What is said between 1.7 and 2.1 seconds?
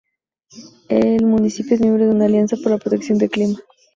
es miembro de